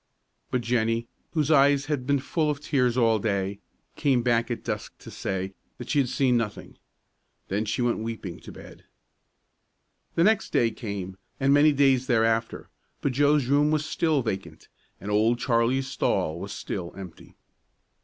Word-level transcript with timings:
But 0.49 0.61
Jennie, 0.61 1.05
whose 1.33 1.51
eyes 1.51 1.85
had 1.85 2.07
been 2.07 2.17
full 2.17 2.49
of 2.49 2.59
tears 2.59 2.97
all 2.97 3.19
day, 3.19 3.59
came 3.95 4.23
back 4.23 4.49
at 4.49 4.63
dusk 4.63 4.97
to 4.97 5.11
say 5.11 5.53
that 5.77 5.91
she 5.91 5.99
had 5.99 6.09
seen 6.09 6.35
nothing. 6.35 6.79
Then 7.49 7.65
she 7.65 7.83
went 7.83 7.99
weeping 7.99 8.39
to 8.39 8.51
bed. 8.51 8.83
The 10.15 10.23
next 10.23 10.49
day 10.49 10.71
came, 10.71 11.17
and 11.39 11.53
many 11.53 11.71
days 11.71 12.07
thereafter; 12.07 12.67
but 13.01 13.11
Joe's 13.11 13.45
room 13.45 13.69
was 13.69 13.85
still 13.85 14.23
vacant, 14.23 14.69
and 14.99 15.11
Old 15.11 15.37
Charlie's 15.37 15.85
stall 15.87 16.39
was 16.39 16.51
still 16.51 16.95
empty. 16.97 17.35